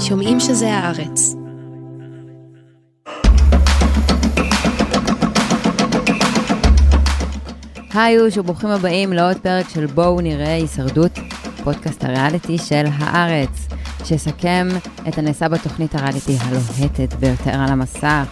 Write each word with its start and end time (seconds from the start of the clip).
שומעים 0.00 0.40
שזה 0.40 0.74
הארץ. 0.74 1.34
היי 7.94 8.20
אוש 8.20 8.38
וברוכים 8.38 8.70
הבאים 8.70 9.12
לעוד 9.12 9.36
פרק 9.36 9.68
של 9.68 9.86
בואו 9.86 10.20
נראה 10.20 10.54
הישרדות, 10.54 11.18
פודקאסט 11.64 12.04
הריאליטי 12.04 12.58
של 12.58 12.84
הארץ, 12.92 13.68
שיסכם 14.04 14.68
את 15.08 15.18
הנעשה 15.18 15.48
בתוכנית 15.48 15.94
הריאליטי 15.94 16.36
הלוהטת 16.40 17.14
ביותר 17.14 17.50
על 17.54 17.68
המסך. 17.68 18.26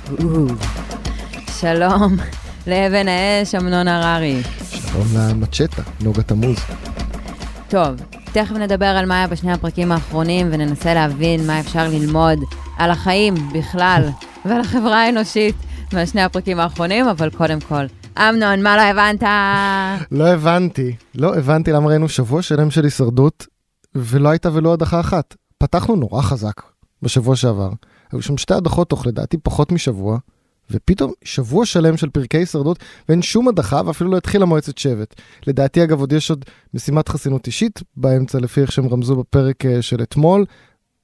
שלום 1.61 2.17
לאבן 2.67 3.09
האש, 3.09 3.55
אמנון 3.55 3.89
הררי. 3.89 4.43
שלום 4.71 5.07
למצ'טה, 5.19 5.83
נוגה 6.01 6.23
תמוז. 6.23 6.57
טוב, 7.69 7.96
תכף 8.37 8.57
נדבר 8.57 8.87
על 8.87 9.07
מה 9.07 9.16
היה 9.16 9.27
בשני 9.27 9.52
הפרקים 9.52 9.93
האחרונים 9.93 10.48
וננסה 10.50 10.95
להבין 10.95 11.46
מה 11.46 11.61
אפשר 11.61 11.88
ללמוד 11.88 12.38
על 12.78 12.91
החיים 12.91 13.34
בכלל 13.55 14.09
ועל 14.45 14.61
החברה 14.61 15.05
האנושית 15.05 15.55
מהשני 15.92 16.23
הפרקים 16.23 16.61
האחרונים, 16.61 17.09
אבל 17.09 17.30
קודם 17.30 17.61
כל, 17.61 17.84
אמנון, 18.19 18.62
מה 18.62 18.77
לא 18.77 18.83
הבנת? 18.83 19.23
לא 20.11 20.28
הבנתי, 20.28 20.97
לא 21.14 21.34
הבנתי 21.37 21.73
למה 21.73 21.88
ראינו 21.88 22.09
שבוע 22.09 22.42
שלם 22.42 22.70
של 22.70 22.84
הישרדות 22.84 23.47
ולא 23.95 24.28
הייתה 24.28 24.48
ולא 24.53 24.73
הדחה 24.73 25.00
אחת. 25.00 25.34
פתחנו 25.59 25.97
נורא 25.97 26.23
חזק 26.23 26.62
בשבוע 27.03 27.37
שעבר, 27.37 27.70
היו 28.12 28.23
שם 28.23 28.37
שתי 28.37 28.55
הדחות 28.55 28.89
תוך 28.89 29.06
לדעתי 29.06 29.37
פחות 29.42 29.73
משבוע, 29.73 30.19
ופתאום 30.70 31.12
שבוע 31.25 31.66
שלם 31.66 31.97
של 31.97 32.11
פרקי 32.11 32.37
הישרדות 32.37 32.79
ואין 33.09 33.23
שום 33.23 33.48
הדחה 33.48 33.80
ואפילו 33.87 34.11
לא 34.11 34.16
התחילה 34.16 34.45
מועצת 34.47 34.79
שבט. 34.79 35.15
לדעתי 35.47 35.84
אגב 35.84 36.01
עוד 36.01 36.12
יש 36.12 36.30
עוד 36.30 36.45
משימת 36.75 37.09
חסינות 37.09 37.47
אישית 37.47 37.83
באמצע 37.97 38.39
לפי 38.39 38.61
איך 38.61 38.73
שהם 38.73 38.89
רמזו 38.89 39.16
בפרק 39.16 39.66
אה, 39.66 39.83
של 39.83 40.02
אתמול. 40.02 40.45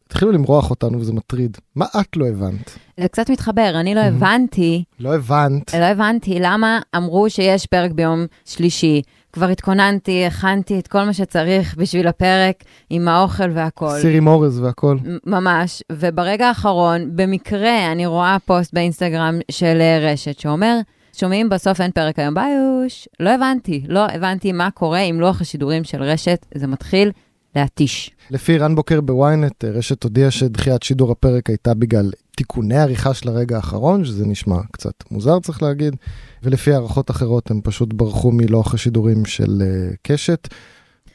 התחילו 0.07 0.33
למרוח 0.33 0.71
אותנו 0.71 1.01
וזה 1.01 1.13
מטריד. 1.13 1.59
מה 1.77 1.87
את 2.01 2.17
לא 2.17 2.29
הבנת? 2.29 2.79
זה 3.01 3.09
קצת 3.09 3.31
מתחבר, 3.31 3.73
אני 3.81 3.95
לא 3.95 4.01
הבנתי, 4.01 4.85
לא 5.01 5.15
הבנת. 5.15 5.75
לא 5.75 5.85
הבנתי 5.85 6.39
למה 6.41 6.81
אמרו 6.97 7.31
שיש 7.31 7.67
פרק 7.67 7.91
ביום 7.91 8.27
שלישי. 8.45 9.03
כבר 9.33 9.47
התכוננתי, 9.49 10.25
הכנתי 10.27 10.79
את 10.79 10.89
כל 10.89 11.03
מה 11.05 11.13
שצריך 11.13 11.75
בשביל 11.79 12.09
הפרק 12.09 12.65
עם 12.91 13.09
האוכל 13.09 13.51
והכל. 13.51 13.99
סירי 14.01 14.21
מורז 14.21 14.61
והכל. 14.61 14.97
מ- 15.05 15.31
ממש, 15.31 15.83
וברגע 15.93 16.47
האחרון, 16.49 17.17
במקרה 17.17 17.93
אני 17.93 18.07
רואה 18.07 18.37
פוסט 18.47 18.75
באינסטגרם 18.75 19.39
של 19.51 19.79
אה, 19.81 20.13
רשת 20.13 20.39
שאומר, 20.39 20.79
שומעים 21.13 21.49
בסוף 21.49 21.81
אין 21.81 21.91
פרק 21.91 22.19
היום 22.19 22.35
ביוש. 22.35 23.09
לא 23.21 23.31
הבנתי, 23.31 23.85
לא 23.89 24.07
הבנתי 24.07 24.53
מה 24.53 24.71
קורה 24.71 25.01
עם 25.01 25.21
לוח 25.21 25.41
השידורים 25.41 25.85
של 25.85 26.03
רשת, 26.03 26.47
זה 26.55 26.67
מתחיל 26.67 27.11
להתיש. 27.57 28.11
לפי 28.31 28.59
רן 28.59 28.75
בוקר 28.75 29.01
בוויינט, 29.01 29.65
רשת 29.65 30.03
הודיעה 30.05 30.31
שדחיית 30.31 30.83
שידור 30.83 31.13
הפרק 31.13 31.49
הייתה 31.51 31.75
בגלל 31.75 32.11
תיקוני 32.37 32.79
עריכה 32.79 33.15
של 33.15 33.29
הרגע 33.29 33.57
האחרון, 33.57 34.05
שזה 34.05 34.27
נשמע 34.27 34.61
קצת 34.73 34.95
מוזר 35.11 35.41
צריך 35.41 35.63
להגיד, 35.63 35.97
ולפי 36.43 36.73
הערכות 36.73 37.11
אחרות 37.11 37.51
הם 37.51 37.61
פשוט 37.65 37.93
ברחו 37.93 38.33
מלוח 38.33 38.75
השידורים 38.75 39.25
של 39.25 39.63
uh, 39.63 39.97
קשת. 40.03 40.49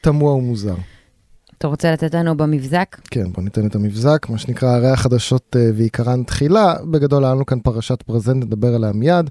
תמוה 0.02 0.34
ומוזר. 0.34 0.76
אתה 1.58 1.68
רוצה 1.68 1.92
לתת 1.92 2.16
לנו 2.16 2.38
במבזק? 2.38 2.98
כן, 3.12 3.32
בוא 3.32 3.44
ניתן 3.44 3.68
את 3.68 3.76
המבזק, 3.76 4.26
מה 4.30 4.38
שנקרא 4.38 4.70
הרי 4.70 4.90
החדשות 4.90 5.56
uh, 5.56 5.60
ועיקרן 5.76 6.24
תחילה. 6.24 6.76
בגדול 6.92 7.26
היה 7.26 7.34
לנו 7.34 7.46
כאן 7.46 7.60
פרשת 7.60 8.04
ברזנט, 8.08 8.44
נדבר 8.44 8.76
עליה 8.76 8.92
מיד. 8.92 9.30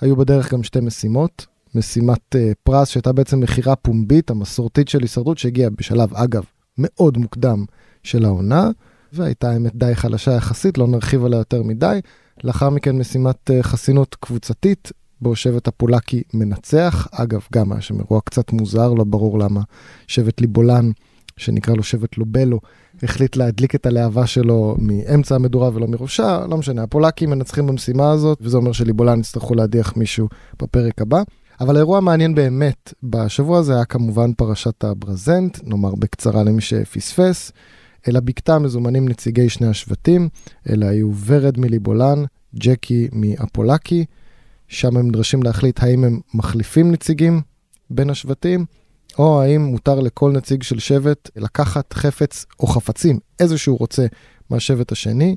היו 0.00 0.16
בדרך 0.16 0.52
גם 0.52 0.62
שתי 0.62 0.80
משימות. 0.80 1.46
משימת 1.74 2.34
uh, 2.34 2.38
פרס 2.62 2.88
שהייתה 2.88 3.12
בעצם 3.12 3.40
מכירה 3.40 3.76
פומבית, 3.76 4.30
המסורתית 4.30 4.88
של 4.88 5.02
הישרדות, 5.02 5.38
שהגיעה 5.38 5.70
בשלב, 5.70 6.14
אגב, 6.14 6.44
מאוד 6.78 7.18
מוקדם 7.18 7.64
של 8.02 8.24
העונה, 8.24 8.70
והייתה 9.12 9.50
האמת 9.50 9.76
די 9.76 9.94
חלשה 9.94 10.32
יחסית, 10.32 10.78
לא 10.78 10.86
נרחיב 10.86 11.24
עליה 11.24 11.38
יותר 11.38 11.62
מדי. 11.62 12.00
לאחר 12.44 12.70
מכן 12.70 12.98
משימת 12.98 13.50
uh, 13.50 13.62
חסינות 13.62 14.14
קבוצתית, 14.20 14.92
בו 15.20 15.36
שבט 15.36 15.68
הפולקי 15.68 16.22
מנצח. 16.34 17.08
אגב, 17.12 17.40
גם 17.52 17.72
היה 17.72 17.80
שם 17.80 17.98
אירוע 17.98 18.20
קצת 18.24 18.52
מוזר, 18.52 18.92
לא 18.92 19.04
ברור 19.04 19.38
למה 19.38 19.60
שבט 20.06 20.40
ליבולן, 20.40 20.90
שנקרא 21.36 21.74
לו 21.74 21.82
שבט 21.82 22.18
לובלו, 22.18 22.60
החליט 23.02 23.36
להדליק 23.36 23.74
את 23.74 23.86
הלהבה 23.86 24.26
שלו 24.26 24.76
מאמצע 24.78 25.34
המדורה 25.34 25.70
ולא 25.74 25.88
מראשה, 25.88 26.46
לא 26.50 26.56
משנה, 26.56 26.82
הפולקים 26.82 27.30
מנצחים 27.30 27.66
במשימה 27.66 28.10
הזאת, 28.10 28.38
וזה 28.40 28.56
אומר 28.56 28.72
שליבולן 28.72 29.20
יצטרכו 29.20 29.54
להדיח 29.54 29.96
מישהו 29.96 30.28
בפרק 30.62 31.00
הבא. 31.00 31.22
אבל 31.60 31.76
האירוע 31.76 31.98
המעניין 31.98 32.34
באמת 32.34 32.94
בשבוע 33.02 33.58
הזה 33.58 33.74
היה 33.74 33.84
כמובן 33.84 34.32
פרשת 34.32 34.84
הברזנט, 34.84 35.58
נאמר 35.64 35.94
בקצרה 35.94 36.42
למי 36.42 36.60
שפספס. 36.60 37.52
אל 38.08 38.16
הבקתה 38.16 38.58
מזומנים 38.58 39.08
נציגי 39.08 39.48
שני 39.48 39.66
השבטים, 39.66 40.28
אלה 40.70 40.88
היו 40.88 41.10
ורד 41.26 41.58
מליבולן, 41.58 42.24
ג'קי 42.54 43.08
מאפולקי, 43.12 44.04
שם 44.68 44.96
הם 44.96 45.08
נדרשים 45.08 45.42
להחליט 45.42 45.82
האם 45.82 46.04
הם 46.04 46.20
מחליפים 46.34 46.92
נציגים 46.92 47.40
בין 47.90 48.10
השבטים, 48.10 48.64
או 49.18 49.42
האם 49.42 49.62
מותר 49.62 50.00
לכל 50.00 50.32
נציג 50.32 50.62
של 50.62 50.78
שבט 50.78 51.30
לקחת 51.36 51.92
חפץ 51.92 52.46
או 52.60 52.66
חפצים, 52.66 53.18
איזה 53.40 53.58
שהוא 53.58 53.78
רוצה, 53.78 54.06
מהשבט 54.50 54.92
השני. 54.92 55.36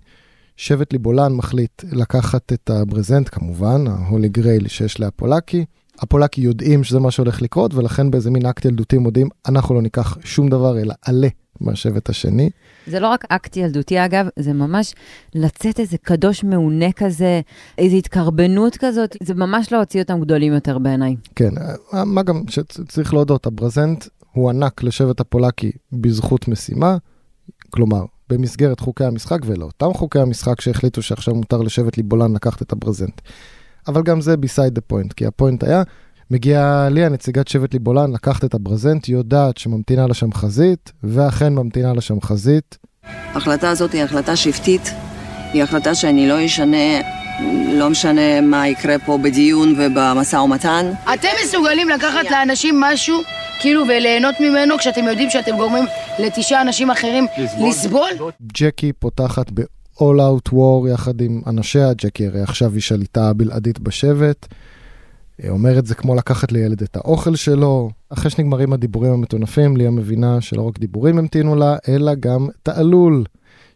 שבט 0.58 0.94
ליבולן 0.94 1.34
מחליט 1.34 1.84
לקחת 1.92 2.54
את 2.54 2.70
הברזנט, 2.70 3.30
כמובן, 3.32 3.88
ה 3.88 3.96
holy 3.96 4.30
grail 4.30 4.68
שיש 4.68 5.00
לפולקי. 5.00 5.66
הפולקי 6.00 6.42
יודעים 6.42 6.84
שזה 6.84 7.00
מה 7.00 7.12
שהולך 7.12 7.42
לקרות, 7.42 7.74
ולכן 7.74 8.12
באיזה 8.12 8.32
מין 8.32 8.46
אקט 8.46 8.66
ילדותי 8.66 8.98
מודיעים, 8.98 9.30
אנחנו 9.48 9.76
לא 9.76 9.82
ניקח 9.82 10.18
שום 10.24 10.50
דבר, 10.50 10.80
אלא 10.80 10.94
עלה 11.02 11.28
מהשבט 11.62 12.10
השני. 12.10 12.50
זה 12.88 13.00
לא 13.00 13.08
רק 13.08 13.26
אקט 13.30 13.58
ילדותי 13.58 14.06
אגב, 14.06 14.28
זה 14.40 14.54
ממש 14.54 14.94
לצאת 15.36 15.80
איזה 15.80 15.98
קדוש 15.98 16.44
מעונה 16.44 16.92
כזה, 16.92 17.42
איזו 17.78 17.96
התקרבנות 17.96 18.78
כזאת, 18.78 19.18
זה 19.24 19.34
ממש 19.34 19.72
להוציא 19.72 20.02
אותם 20.02 20.20
גדולים 20.20 20.54
יותר 20.54 20.78
בעיניי. 20.78 21.16
כן, 21.36 21.52
מה 22.06 22.24
גם 22.24 22.42
שצריך 22.50 23.14
להודות, 23.14 23.46
הברזנט 23.46 24.06
הוא 24.32 24.50
ענק 24.50 24.84
לשבט 24.84 25.20
הפולקי 25.20 25.72
בזכות 25.94 26.48
משימה, 26.48 26.98
כלומר, 27.70 28.06
במסגרת 28.30 28.80
חוקי 28.80 29.04
המשחק 29.04 29.40
ולאותם 29.46 29.94
חוקי 29.94 30.20
המשחק 30.20 30.62
שהחליטו 30.62 31.02
שעכשיו 31.02 31.36
מותר 31.36 31.62
לשבט 31.62 31.98
ליבולן 31.98 32.34
לקחת 32.34 32.62
את 32.62 32.72
הברזנט. 32.72 33.22
אבל 33.88 34.04
גם 34.04 34.22
זה 34.22 34.34
beside 34.34 34.78
the 34.78 34.94
point, 34.94 35.14
כי 35.16 35.26
הפוינט 35.26 35.64
היה, 35.64 35.84
מגיעה 36.32 36.90
לי 36.90 37.06
הנציגת 37.06 37.48
שבט 37.48 37.74
ליבולן 37.74 38.12
לקחת 38.12 38.46
את 38.46 38.54
הברזנט, 38.54 39.06
היא 39.06 39.16
יודעת 39.16 39.58
שממתינה 39.58 40.08
לה 40.08 40.14
שם 40.14 40.34
חזית, 40.34 40.92
ואכן 41.04 41.54
ממתינה 41.54 41.94
לה 41.94 42.02
שם 42.02 42.22
חזית. 42.22 42.78
ההחלטה 43.04 43.70
הזאת 43.70 43.92
היא 43.92 44.04
החלטה 44.04 44.36
שבטית, 44.36 44.92
היא 45.54 45.64
החלטה 45.64 45.96
שאני 45.96 46.28
לא 46.28 46.46
אשנה, 46.46 47.02
לא 47.74 47.90
משנה 47.90 48.42
מה 48.42 48.68
יקרה 48.68 49.00
פה 49.00 49.18
בדיון 49.18 49.76
ובמשא 49.78 50.36
ומתן. 50.36 50.92
אתם 51.14 51.28
מסוגלים 51.44 51.90
לקחת 51.90 52.32
לאנשים 52.32 52.82
משהו, 52.82 53.18
כאילו, 53.60 53.84
וליהנות 53.88 54.36
ממנו 54.40 54.78
כשאתם 54.78 55.04
יודעים 55.04 55.30
שאתם 55.30 55.58
גורמים 55.58 55.84
לתשעה 56.20 56.62
אנשים 56.62 56.92
אחרים 56.92 57.26
לסבול? 57.68 58.10
ג'קי 58.54 58.94
פותחת 58.94 59.52
ב-all 59.54 60.20
out 60.20 60.54
war 60.54 60.90
יחד 60.94 61.22
עם 61.22 61.42
אנשיה, 61.48 61.94
ג'קי 61.94 62.28
הרי 62.28 62.42
עכשיו 62.42 62.74
היא 62.74 62.82
שליטה 62.82 63.34
בלעדית 63.34 63.80
בשבט. 63.80 64.48
אומרת 65.50 65.86
זה 65.86 65.96
כמו 65.96 66.16
לקחת 66.16 66.52
לילד 66.52 66.82
את 66.82 66.96
האוכל 66.96 67.36
שלו. 67.36 67.90
אחרי 68.10 68.32
שנגמרים 68.32 68.74
הדיבורים 68.74 69.12
המטונפים, 69.12 69.78
ליה 69.78 69.92
מבינה 69.92 70.42
שלא 70.42 70.62
רק 70.62 70.80
דיבורים 70.80 71.18
המתינו 71.18 71.56
לה, 71.56 71.76
אלא 71.90 72.16
גם 72.20 72.48
תעלול. 72.64 73.24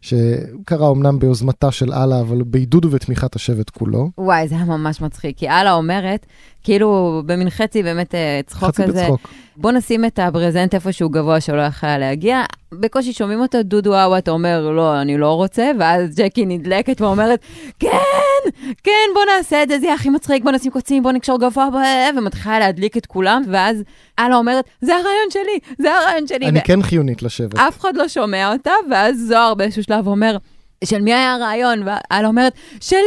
שקרה 0.00 0.90
אמנם 0.90 1.18
ביוזמתה 1.18 1.70
של 1.70 1.92
אללה, 1.92 2.20
אבל 2.20 2.42
בעידוד 2.42 2.84
ובתמיכת 2.84 3.36
השבט 3.36 3.70
כולו. 3.70 4.10
וואי, 4.18 4.48
זה 4.48 4.54
היה 4.54 4.64
ממש 4.64 5.00
מצחיק, 5.00 5.38
כי 5.38 5.48
אללה 5.48 5.72
אומרת, 5.72 6.26
כאילו 6.62 7.22
במין 7.26 7.50
חצי 7.50 7.82
באמת 7.82 8.14
אה, 8.14 8.40
צחוק 8.46 8.68
חצי 8.68 8.82
כזה, 8.82 9.02
בצחוק. 9.02 9.28
בוא 9.60 9.72
נשים 9.72 10.04
את 10.04 10.18
הברזנט 10.18 10.74
איפשהו 10.74 11.08
גבוה 11.08 11.40
שלא 11.40 11.60
יכול 11.60 11.96
להגיע. 11.98 12.42
בקושי 12.72 13.12
שומעים 13.12 13.40
אותו, 13.40 13.62
דודו 13.62 13.94
אאווט 13.94 14.28
אומר, 14.28 14.70
לא, 14.70 15.00
אני 15.00 15.18
לא 15.18 15.32
רוצה, 15.32 15.70
ואז 15.78 16.16
ג'קי 16.16 16.46
נדלקת 16.46 17.00
ואומרת, 17.00 17.40
כן, 17.78 17.88
כן, 18.84 19.08
בוא 19.14 19.22
נעשה 19.36 19.62
את 19.62 19.68
זה, 19.68 19.78
זה 19.78 19.86
יהיה 19.86 19.94
הכי 19.94 20.10
מצחיק, 20.10 20.44
בוא 20.44 20.52
נשים 20.52 20.72
קוצים, 20.72 21.02
בוא 21.02 21.12
נקשור 21.12 21.38
גבוה, 21.40 21.68
ומתחילה 22.16 22.58
להדליק 22.58 22.96
את 22.96 23.06
כולם, 23.06 23.42
ואז 23.48 23.82
אללה 24.18 24.36
אומרת, 24.36 24.64
זה 24.80 24.92
הרעיון 24.92 25.30
שלי, 25.30 25.74
זה 25.78 25.94
הרעיון 25.94 26.26
שלי. 26.26 26.46
אני 26.46 26.58
ו- 26.58 26.64
כן 26.64 26.82
חיונית 26.82 27.22
לשבט. 27.22 27.58
אף 27.58 27.80
אחד 27.80 27.96
לא 27.96 28.08
שומע 28.08 28.52
אותה, 28.52 28.72
ואז 28.90 29.24
זוהר 29.28 29.54
באיזשהו 29.54 29.82
שלב 29.82 30.06
אומר, 30.06 30.36
של 30.84 31.02
מי 31.02 31.14
היה 31.14 31.34
הרעיון? 31.34 31.82
ואלה 31.82 32.28
אומרת, 32.28 32.52
שלי, 32.80 33.00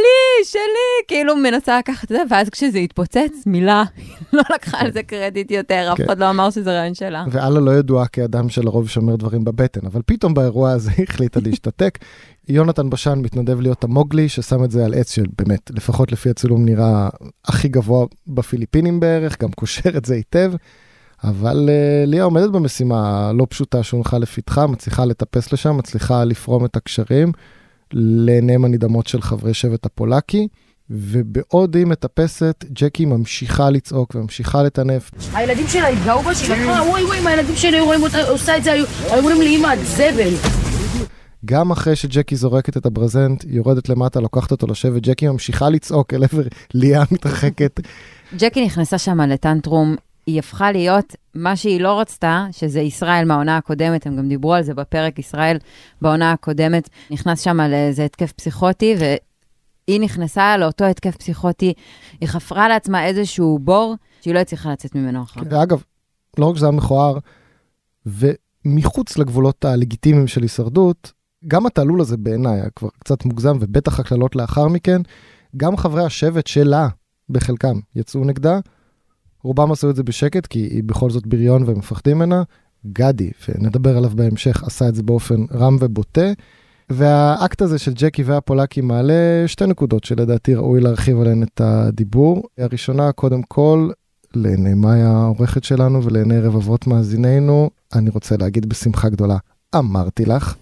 שלי, 0.44 0.60
כאילו 1.08 1.36
מנסה 1.36 1.78
לקחת 1.78 2.04
את 2.04 2.08
זה, 2.08 2.22
ואז 2.30 2.48
כשזה 2.48 2.78
התפוצץ, 2.78 3.46
מילה, 3.46 3.84
לא 4.32 4.42
לקחה 4.54 4.78
על 4.80 4.92
זה 4.92 5.02
קרדיט 5.02 5.50
יותר, 5.50 5.90
אף 5.92 5.98
כן. 5.98 6.04
אחד 6.04 6.18
לא 6.18 6.30
אמר 6.30 6.50
שזה 6.50 6.72
רעיון 6.72 6.94
שלה. 6.94 7.24
ואללה 7.30 7.60
לא 7.60 7.70
ידועה 7.70 8.06
כאדם 8.06 8.48
שלרוב 8.48 8.88
שומר 8.88 9.16
דברים 9.16 9.44
בבטן, 9.44 9.86
אבל 9.86 10.00
פתאום 10.06 10.34
באירוע 10.34 10.70
הזה 10.70 10.90
היא 10.96 11.06
החליטה 11.08 11.40
להשתתק. 11.44 11.98
יונתן 12.48 12.90
בשן 12.90 13.18
מתנדב 13.18 13.60
להיות 13.60 13.84
המוגלי, 13.84 14.28
ששם 14.28 14.64
את 14.64 14.70
זה 14.70 14.84
על 14.84 14.94
עץ 14.94 15.14
שבאמת, 15.14 15.70
לפחות 15.74 16.12
לפי 16.12 16.30
הצילום 16.30 16.64
נראה 16.64 17.08
הכי 17.44 17.68
גבוה 17.68 18.06
בפיליפינים 18.26 19.00
בערך, 19.00 19.42
גם 19.42 19.50
קושר 19.50 19.96
את 19.96 20.04
זה 20.04 20.14
היטב. 20.14 20.52
אבל 21.24 21.68
uh, 21.68 22.06
ליה 22.06 22.24
עומדת 22.24 22.50
במשימה 22.50 23.28
הלא 23.28 23.46
פשוטה 23.50 23.82
שהונחה 23.82 24.18
לפתחה, 24.18 24.66
מצליחה 24.66 25.04
לטפס 25.04 25.52
לשם, 25.52 25.76
מצליחה 25.76 26.24
לפרום 26.24 26.64
את 26.64 26.76
הקשרים 26.76 27.32
לעיניהם 27.94 28.64
הנדהמות 28.64 29.06
של 29.06 29.22
חברי 29.22 29.54
שבט 29.54 29.86
הפולקי. 29.86 30.48
ובעוד 30.90 31.76
היא 31.76 31.86
מטפסת, 31.86 32.64
ג'קי 32.72 33.04
ממשיכה 33.04 33.70
לצעוק 33.70 34.14
וממשיכה 34.14 34.62
לטנף. 34.62 35.10
הילדים 35.32 35.68
שלה 35.68 35.88
התגאו 35.88 36.22
בה, 36.22 36.34
שהיא 36.34 36.50
לקחה, 36.50 36.82
וואי 36.82 37.04
וואי, 37.04 37.18
אם 37.18 37.26
הילדים 37.26 37.56
שלי 37.56 37.76
היו 37.76 37.84
רואים 37.84 38.02
אותה 38.02 38.28
עושה 38.28 38.56
את 38.56 38.64
זה, 38.64 38.72
היו 38.72 38.86
אומרים 39.10 39.40
לי, 39.40 39.56
אמא, 39.56 39.74
את 39.74 39.78
זבל. 39.86 40.34
גם 41.44 41.70
אחרי 41.70 41.96
שג'קי 41.96 42.36
זורקת 42.36 42.76
את 42.76 42.86
הברזנט, 42.86 43.42
היא 43.42 43.56
יורדת 43.56 43.88
למטה, 43.88 44.20
לוקחת 44.20 44.50
אותו 44.50 44.66
לשבת, 44.66 45.02
ג'קי 45.02 45.28
ממשיכה 45.28 45.68
לצעוק 45.70 46.14
אל 46.14 46.24
עבר 46.24 46.42
ליה 46.74 47.02
מתרחקת. 47.10 47.80
ג'קי 48.36 48.66
נכנסה 48.66 48.98
שם 48.98 49.20
לטנטרום, 49.20 49.96
היא 50.26 50.38
הפכה 50.38 50.72
להיות 50.72 51.14
מה 51.34 51.56
שהיא 51.56 51.80
לא 51.80 52.00
רצתה, 52.00 52.46
שזה 52.52 52.80
ישראל 52.80 53.24
מהעונה 53.24 53.56
הקודמת, 53.56 54.06
הם 54.06 54.16
גם 54.16 54.28
דיברו 54.28 54.54
על 54.54 54.62
זה 54.62 54.74
בפרק, 54.74 55.18
ישראל 55.18 55.56
בעונה 56.02 56.32
הקודמת 56.32 56.88
נכנס 57.10 57.40
שם 57.40 57.60
לאיזה 57.60 58.04
התקף 58.04 58.32
פסיכוטי, 58.32 58.94
והיא 58.98 60.00
נכנסה 60.00 60.56
לאותו 60.56 60.84
התקף 60.84 61.16
פסיכוטי, 61.16 61.72
היא 62.20 62.28
חפרה 62.28 62.68
לעצמה 62.68 63.06
איזשהו 63.06 63.58
בור 63.58 63.94
שהיא 64.20 64.34
לא 64.34 64.38
הצליחה 64.38 64.72
לצאת 64.72 64.94
ממנו 64.94 65.22
אחר. 65.22 65.40
ואגב, 65.50 65.82
לא 66.38 66.50
רק 66.50 66.56
שזה 66.56 66.66
היה 66.66 66.76
מכוער, 66.76 67.18
ומחוץ 68.06 69.18
לגבולות 69.18 69.64
הלגיטימיים 69.64 70.26
של 70.26 70.42
הישרדות, 70.42 71.12
גם 71.48 71.66
התעלול 71.66 72.00
הזה 72.00 72.16
בעיניי 72.16 72.60
היה 72.60 72.70
כבר 72.70 72.88
קצת 72.98 73.24
מוגזם, 73.24 73.56
ובטח 73.60 74.00
הקללות 74.00 74.36
לאחר 74.36 74.68
מכן, 74.68 75.02
גם 75.56 75.76
חברי 75.76 76.04
השבט 76.04 76.46
שלה, 76.46 76.88
בחלקם, 77.30 77.80
יצאו 77.96 78.24
נגדה. 78.24 78.58
רובם 79.44 79.72
עשו 79.72 79.90
את 79.90 79.96
זה 79.96 80.02
בשקט, 80.02 80.46
כי 80.46 80.58
היא 80.58 80.82
בכל 80.84 81.10
זאת 81.10 81.26
בריון 81.26 81.62
והם 81.62 81.78
מפחדים 81.78 82.16
ממנה. 82.16 82.42
גדי, 82.86 83.30
ונדבר 83.48 83.96
עליו 83.96 84.10
בהמשך, 84.14 84.64
עשה 84.64 84.88
את 84.88 84.94
זה 84.94 85.02
באופן 85.02 85.44
רם 85.54 85.76
ובוטה. 85.80 86.32
והאקט 86.90 87.62
הזה 87.62 87.78
של 87.78 87.92
ג'קי 87.94 88.22
והפולקי 88.22 88.80
מעלה 88.80 89.44
שתי 89.46 89.66
נקודות 89.66 90.04
שלדעתי 90.04 90.54
ראוי 90.54 90.80
להרחיב 90.80 91.20
עליהן 91.20 91.42
את 91.42 91.60
הדיבור. 91.60 92.42
הראשונה, 92.58 93.12
קודם 93.12 93.42
כל, 93.42 93.90
לעיני 94.34 95.02
העורכת 95.02 95.64
שלנו 95.64 96.04
ולעיני 96.04 96.40
רבבות 96.40 96.86
מאזינינו, 96.86 97.70
אני 97.94 98.10
רוצה 98.10 98.36
להגיד 98.36 98.68
בשמחה 98.68 99.08
גדולה, 99.08 99.36
אמרתי 99.74 100.24
לך. 100.24 100.54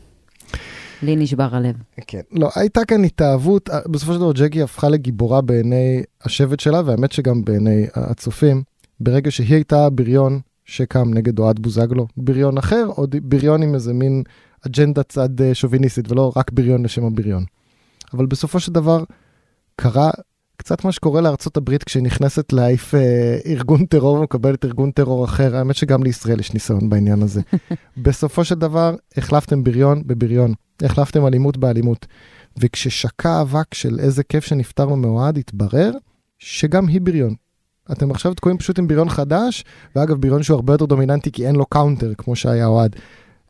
לי 1.03 1.17
נשבר 1.17 1.55
הלב. 1.57 1.75
כן. 2.07 2.21
לא, 2.33 2.51
הייתה 2.55 2.85
כאן 2.85 3.05
התאהבות, 3.05 3.71
בסופו 3.91 4.13
של 4.13 4.19
דבר 4.19 4.33
ג'קי 4.33 4.63
הפכה 4.63 4.89
לגיבורה 4.89 5.41
בעיני 5.41 6.03
השבט 6.25 6.61
שלה, 6.61 6.83
והאמת 6.85 7.13
שגם 7.13 7.45
בעיני 7.45 7.87
הצופים, 7.95 8.63
ברגע 9.03 9.31
שהיא 9.31 9.55
הייתה 9.55 9.91
בריון 9.91 10.41
שקם 10.65 11.15
נגד 11.15 11.39
אוהד 11.39 11.59
בוזגלו, 11.59 12.07
בריון 12.17 12.59
אחר, 12.59 12.87
או 12.89 13.07
בריון 13.23 13.63
עם 13.63 13.75
איזה 13.75 13.93
מין 13.93 14.23
אג'נדה 14.67 15.03
צד 15.03 15.41
אה, 15.41 15.55
שוביניסטית, 15.55 16.13
ולא 16.13 16.33
רק 16.37 16.53
בריון 16.53 16.85
לשם 16.85 17.05
הבריון. 17.05 17.45
אבל 18.15 18.27
בסופו 18.27 18.61
של 18.61 18.73
דבר, 18.73 19.05
קרה 19.77 20.11
קצת 20.57 20.85
מה 20.85 20.93
שקורה 20.93 21.21
לארצות 21.21 21.57
הברית 21.57 21.85
כשהיא 21.85 22.03
נכנסת 22.03 22.53
להעיף 22.53 22.95
אה, 22.95 23.39
ארגון 23.47 23.87
טרור 23.87 24.17
ומקבלת 24.17 24.65
ארגון 24.65 24.91
טרור 24.91 25.25
אחר, 25.25 25.57
האמת 25.57 25.77
שגם 25.77 26.03
לישראל 26.03 26.41
יש 26.41 26.53
ניסיון 26.53 26.89
בעניין 26.91 27.23
הזה. 27.23 27.41
בסופו 28.03 28.45
של 28.45 28.55
דבר, 28.55 28.95
החלפתם 29.17 29.65
בריון 29.65 30.03
בבריון, 30.07 30.55
החלפתם 30.83 31.27
אלימות 31.27 31.57
באלימות. 31.57 32.07
וכששקע 32.59 33.41
אבק 33.41 33.75
של 33.75 34.01
איזה 34.01 34.23
כיף 34.23 34.45
שנפטרנו 34.45 34.97
מאוהד, 34.97 35.39
התברר 35.39 35.93
שגם 36.39 36.87
היא 36.87 37.01
בריון. 37.01 37.35
אתם 37.93 38.11
עכשיו 38.11 38.35
תקועים 38.35 38.59
פשוט 38.59 38.79
עם 38.79 38.89
בריון 38.89 39.09
חדש, 39.09 39.65
ואגב, 39.97 40.21
בריון 40.21 40.43
שהוא 40.43 40.55
הרבה 40.55 40.75
יותר 40.75 40.85
דומיננטי 40.85 41.33
כי 41.33 41.47
אין 41.47 41.57
לו 41.57 41.67
קאונטר, 41.67 42.13
כמו 42.19 42.37
שהיה 42.37 42.67
אוהד. 42.67 42.97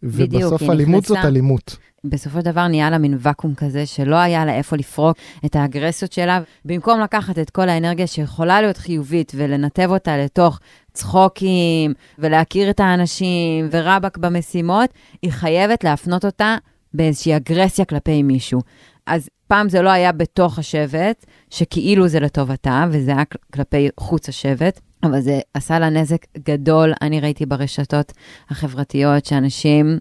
ובסוף 0.02 0.62
אלימות 0.62 1.04
זאת 1.04 1.18
אלימות. 1.24 1.76
בסופו 2.04 2.38
של 2.38 2.44
דבר 2.44 2.68
נהיה 2.68 2.90
לה 2.90 2.98
מין 2.98 3.16
ואקום 3.20 3.54
כזה, 3.54 3.86
שלא 3.86 4.16
היה 4.16 4.44
לה 4.44 4.54
איפה 4.54 4.76
לפרוק 4.76 5.16
את 5.44 5.56
האגרסיות 5.56 6.12
שלה. 6.12 6.40
במקום 6.64 7.00
לקחת 7.00 7.38
את 7.38 7.50
כל 7.50 7.68
האנרגיה 7.68 8.06
שיכולה 8.06 8.60
להיות 8.60 8.76
חיובית 8.76 9.32
ולנתב 9.36 9.90
אותה 9.90 10.16
לתוך 10.16 10.60
צחוקים, 10.92 11.94
ולהכיר 12.18 12.70
את 12.70 12.80
האנשים, 12.80 13.68
ורבאק 13.70 14.18
במשימות, 14.18 14.90
היא 15.22 15.32
חייבת 15.32 15.84
להפנות 15.84 16.24
אותה 16.24 16.56
באיזושהי 16.94 17.36
אגרסיה 17.36 17.84
כלפי 17.84 18.22
מישהו. 18.22 18.60
אז 19.06 19.28
פעם 19.52 19.69
זה 19.69 19.82
לא 19.82 19.90
היה 19.90 20.12
בתוך 20.12 20.58
השבט, 20.58 21.26
שכאילו 21.50 22.08
זה 22.08 22.20
לטובתה, 22.20 22.84
וזה 22.90 23.10
היה 23.10 23.25
כלפי 23.54 23.88
חוץ 24.00 24.28
השבט. 24.28 24.81
אבל 25.02 25.20
זה 25.20 25.40
עשה 25.54 25.78
לה 25.78 25.90
נזק 25.90 26.26
גדול, 26.38 26.93
אני 27.02 27.20
ראיתי 27.20 27.46
ברשתות 27.46 28.12
החברתיות 28.50 29.25
שאנשים 29.25 29.99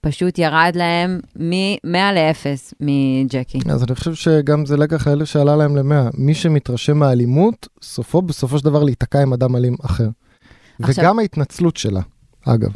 פשוט 0.00 0.38
ירד 0.38 0.72
להם 0.74 1.20
מ-100 1.36 2.12
ל-0 2.12 2.74
מג'קי. 2.80 3.58
אז 3.70 3.84
אני 3.84 3.94
חושב 3.94 4.14
שגם 4.14 4.66
זה 4.66 4.76
לקח 4.76 5.06
לאלה 5.08 5.26
שעלה 5.26 5.56
להם 5.56 5.76
למאה. 5.76 6.08
מי 6.14 6.34
שמתרשם 6.34 6.96
מהאלימות, 6.96 7.68
סופו 7.82 8.22
בסופו 8.22 8.58
של 8.58 8.64
דבר 8.64 8.82
להיתקע 8.82 9.22
עם 9.22 9.32
אדם 9.32 9.56
אלים 9.56 9.76
אחר. 9.84 10.08
עכשיו- 10.82 11.04
וגם 11.04 11.18
ההתנצלות 11.18 11.76
שלה, 11.76 12.00
אגב. 12.46 12.70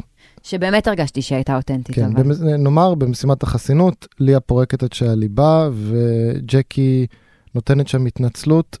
שבאמת 0.47 0.87
הרגשתי 0.87 1.21
שהייתה 1.21 1.57
אותנטית, 1.57 1.95
כן, 1.95 2.03
אבל. 2.03 2.23
במס... 2.23 2.41
נאמר 2.41 2.95
במשימת 2.95 3.43
החסינות, 3.43 4.07
ליה 4.19 4.39
פורקת 4.39 4.83
את 4.83 4.93
שהליבה, 4.93 5.69
וג'קי 5.73 7.05
נותנת 7.55 7.87
שם 7.87 8.05
התנצלות. 8.05 8.77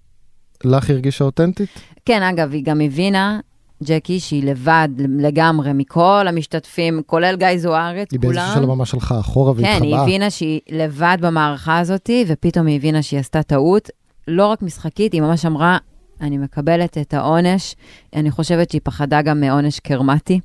לך 0.63 0.89
הרגישה 0.89 1.23
אותנטית? 1.23 1.69
כן, 2.05 2.23
אגב, 2.23 2.53
היא 2.53 2.63
גם 2.65 2.81
הבינה, 2.81 3.39
ג'קי, 3.83 4.19
שהיא 4.19 4.43
לבד 4.43 4.89
לגמרי 4.97 5.73
מכל 5.73 6.25
המשתתפים, 6.27 7.01
כולל 7.05 7.35
גיא 7.35 7.57
זוארץ, 7.57 8.11
היא 8.11 8.19
באיזשהו 8.19 8.43
כולם. 8.43 8.55
שלב 8.55 8.69
ממש 8.69 8.93
הלכה 8.93 9.19
אחורה 9.19 9.51
והתחבאה. 9.51 9.79
כן, 9.79 9.83
היא 9.83 9.95
הבינה 9.95 10.29
שהיא 10.29 10.59
לבד 10.69 11.17
במערכה 11.21 11.79
הזאת, 11.79 12.09
ופתאום 12.27 12.67
היא 12.67 12.75
הבינה 12.75 13.01
שהיא 13.01 13.19
עשתה 13.19 13.43
טעות. 13.43 13.89
לא 14.27 14.47
רק 14.47 14.61
משחקית, 14.61 15.13
היא 15.13 15.21
ממש 15.21 15.45
אמרה, 15.45 15.77
אני 16.21 16.37
מקבלת 16.37 16.97
את 16.97 17.13
העונש. 17.13 17.75
אני 18.15 18.31
חושבת 18.31 18.69
שהיא 18.69 18.81
פחדה 18.83 19.21
גם 19.21 19.39
מעונש 19.39 19.79
קרמטי. 19.79 20.39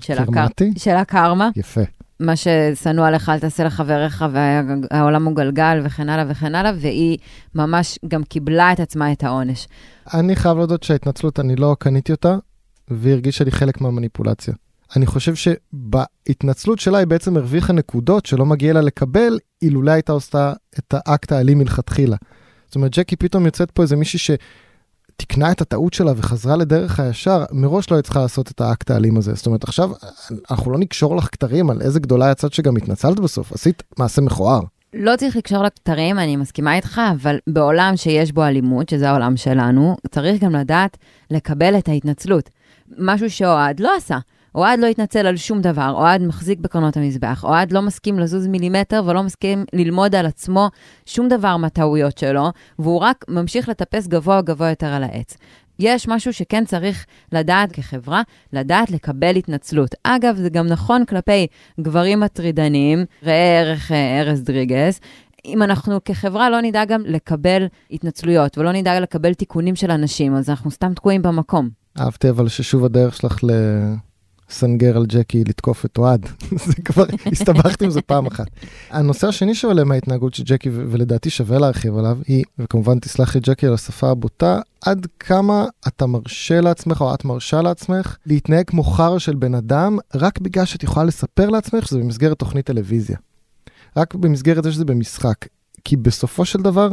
של 0.00 0.18
הקר-? 0.18 0.46
של 0.76 0.96
הקרמה. 0.96 1.50
יפה. 1.56 1.80
מה 2.20 2.32
ששנוא 2.36 3.06
עליך 3.06 3.28
אל 3.28 3.38
תעשה 3.38 3.64
לחבריך, 3.64 4.24
והעולם 4.32 5.24
הוא 5.24 5.36
גלגל 5.36 5.80
וכן 5.84 6.08
הלאה 6.08 6.24
וכן 6.28 6.54
הלאה, 6.54 6.72
והיא 6.76 7.18
ממש 7.54 7.98
גם 8.08 8.24
קיבלה 8.24 8.72
את 8.72 8.80
עצמה 8.80 9.12
את 9.12 9.24
העונש. 9.24 9.66
אני 10.14 10.36
חייב 10.36 10.56
להודות 10.56 10.82
שההתנצלות, 10.82 11.40
אני 11.40 11.56
לא 11.56 11.76
קניתי 11.78 12.12
אותה, 12.12 12.36
והיא 12.88 13.12
הרגישה 13.12 13.44
לי 13.44 13.50
חלק 13.50 13.80
מהמניפולציה. 13.80 14.54
אני 14.96 15.06
חושב 15.06 15.34
שבהתנצלות 15.34 16.78
שלה 16.78 16.98
היא 16.98 17.06
בעצם 17.06 17.36
הרוויחה 17.36 17.72
נקודות 17.72 18.26
שלא 18.26 18.46
מגיע 18.46 18.72
לה 18.72 18.80
לקבל, 18.80 19.38
אילולא 19.62 19.90
הייתה 19.90 20.12
עושה 20.12 20.52
את 20.78 20.94
האקט 20.94 21.32
האלים 21.32 21.58
מלכתחילה. 21.58 22.16
זאת 22.66 22.76
אומרת, 22.76 22.98
ג'קי 22.98 23.16
פתאום 23.16 23.46
יוצאת 23.46 23.70
פה 23.70 23.82
איזה 23.82 23.96
מישהי 23.96 24.18
שתיקנה 25.14 25.52
את 25.52 25.60
הטעות 25.60 25.94
שלה 25.94 26.12
וחזרה 26.16 26.56
לדרך 26.56 27.00
הישר, 27.00 27.44
מראש 27.52 27.90
לא 27.90 28.00
צריכה 28.00 28.20
לעשות 28.20 28.50
את 28.50 28.60
האקט 28.60 28.90
האלים 28.90 29.16
הזה. 29.16 29.34
זאת 29.34 29.46
אומרת, 29.46 29.64
עכשיו 29.64 29.90
אנחנו 30.50 30.72
לא 30.72 30.78
נקשור 30.78 31.16
לך 31.16 31.28
כתרים 31.32 31.70
על 31.70 31.80
איזה 31.80 32.00
גדולה 32.00 32.30
יצאת 32.30 32.52
שגם 32.52 32.76
התנצלת 32.76 33.20
בסוף, 33.20 33.52
עשית 33.52 33.82
מעשה 33.98 34.22
מכוער. 34.22 34.60
לא 34.94 35.16
צריך 35.16 35.36
לקשור 35.36 35.62
לכתרים, 35.62 36.18
אני 36.18 36.36
מסכימה 36.36 36.76
איתך, 36.76 37.00
אבל 37.12 37.38
בעולם 37.46 37.92
שיש 37.96 38.32
בו 38.32 38.44
אלימות, 38.44 38.88
שזה 38.88 39.10
העולם 39.10 39.36
שלנו, 39.36 39.96
צריך 40.10 40.42
גם 40.42 40.52
לדעת 40.52 40.96
לקבל 41.30 41.78
את 41.78 41.88
ההתנצלות. 41.88 42.50
משהו 42.98 43.30
שאוהד 43.30 43.80
לא 43.80 43.96
עשה. 43.96 44.18
אוהד 44.54 44.78
לא 44.80 44.86
התנצל 44.86 45.26
על 45.26 45.36
שום 45.36 45.60
דבר, 45.60 45.90
אוהד 45.90 46.22
מחזיק 46.22 46.58
בקרנות 46.58 46.96
המזבח, 46.96 47.44
אוהד 47.44 47.72
לא 47.72 47.82
מסכים 47.82 48.18
לזוז 48.18 48.46
מילימטר 48.46 49.02
ולא 49.06 49.22
מסכים 49.22 49.64
ללמוד 49.72 50.14
על 50.14 50.26
עצמו 50.26 50.68
שום 51.06 51.28
דבר 51.28 51.56
מהטעויות 51.56 52.18
שלו, 52.18 52.48
והוא 52.78 52.98
רק 53.00 53.24
ממשיך 53.28 53.68
לטפס 53.68 54.06
גבוה 54.06 54.42
גבוה 54.42 54.68
יותר 54.68 54.86
על 54.86 55.04
העץ. 55.04 55.36
יש 55.78 56.08
משהו 56.08 56.32
שכן 56.32 56.64
צריך 56.64 57.06
לדעת 57.32 57.72
כחברה, 57.72 58.22
לדעת 58.52 58.90
לקבל 58.90 59.36
התנצלות. 59.36 59.94
אגב, 60.02 60.36
זה 60.36 60.48
גם 60.48 60.66
נכון 60.66 61.04
כלפי 61.04 61.46
גברים 61.80 62.20
מטרידנים, 62.20 63.04
ראה 63.22 63.60
ערך 63.60 63.92
אה, 63.92 64.20
ארז 64.20 64.42
דריגס. 64.42 65.00
אם 65.44 65.62
אנחנו 65.62 66.04
כחברה 66.04 66.50
לא 66.50 66.60
נדע 66.60 66.84
גם 66.84 67.02
לקבל 67.04 67.66
התנצלויות 67.90 68.58
ולא 68.58 68.72
נדע 68.72 69.00
לקבל 69.00 69.34
תיקונים 69.34 69.76
של 69.76 69.90
אנשים, 69.90 70.34
אז 70.34 70.50
אנחנו 70.50 70.70
סתם 70.70 70.94
תקועים 70.94 71.22
במקום. 71.22 71.68
אהבתי 71.98 72.30
אבל 72.30 72.48
ששוב 72.48 72.84
הדרך 72.84 73.16
שלך 73.16 73.38
לסנגר 74.50 74.96
על 74.96 75.06
ג'קי 75.06 75.44
לתקוף 75.44 75.84
את 75.84 75.98
אוהד. 75.98 76.26
זה 76.66 76.74
כבר, 76.84 77.04
הסתבכתי 77.32 77.84
עם 77.84 77.90
זה 77.90 78.02
פעם 78.02 78.26
אחת. 78.26 78.46
הנושא 78.90 79.26
השני 79.28 79.54
שעולה 79.54 79.84
מההתנהגות 79.84 80.34
של 80.34 80.42
ג'קי, 80.46 80.70
ולדעתי 80.72 81.30
שווה 81.30 81.58
להרחיב 81.58 81.96
עליו, 81.96 82.18
היא, 82.26 82.44
וכמובן 82.58 82.98
תסלח 82.98 83.34
לי 83.34 83.40
ג'קי 83.40 83.66
על 83.66 83.74
השפה 83.74 84.10
הבוטה, 84.10 84.60
עד 84.80 85.06
כמה 85.20 85.66
אתה 85.88 86.06
מרשה 86.06 86.60
לעצמך, 86.60 87.00
או 87.00 87.14
את 87.14 87.24
מרשה 87.24 87.62
לעצמך, 87.62 88.16
להתנהג 88.26 88.66
כמו 88.66 88.84
חרא 88.84 89.18
של 89.18 89.34
בן 89.34 89.54
אדם, 89.54 89.98
רק 90.14 90.38
בגלל 90.38 90.64
שאת 90.64 90.82
יכולה 90.82 91.06
לספר 91.06 91.50
לעצמך 91.50 91.86
שזה 91.86 91.98
במסגרת 91.98 92.38
תוכנית 92.38 92.66
טלוויזיה. 92.66 93.16
רק 93.96 94.14
במסגרת 94.14 94.64
זה 94.64 94.72
שזה 94.72 94.84
במשחק. 94.84 95.36
כי 95.84 95.96
בסופו 95.96 96.44
של 96.44 96.62
דבר, 96.62 96.92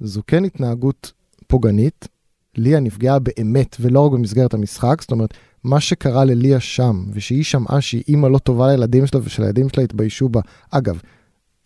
זו 0.00 0.22
כן 0.26 0.44
התנהגות 0.44 1.12
פוגענית, 1.46 2.08
ליה 2.56 2.80
נפגעה 2.80 3.18
באמת, 3.18 3.76
ולא 3.80 4.06
רק 4.06 4.12
במסגרת 4.12 4.54
המשחק, 4.54 5.00
זאת 5.00 5.10
אומרת, 5.10 5.34
מה 5.64 5.80
שקרה 5.80 6.24
לליה 6.24 6.60
שם, 6.60 7.04
ושהיא 7.12 7.44
שמעה 7.44 7.80
שהיא 7.80 8.02
אימא 8.08 8.26
לא 8.26 8.38
טובה 8.38 8.68
לילדים 8.68 9.06
שלה 9.06 9.20
ושהילדים 9.24 9.68
שלה 9.68 9.84
התביישו 9.84 10.28
בה. 10.28 10.40
אגב, 10.70 11.00